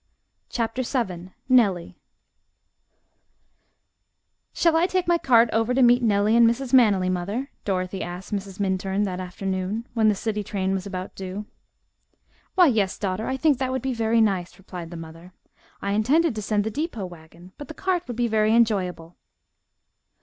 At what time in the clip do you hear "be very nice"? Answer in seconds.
13.83-14.57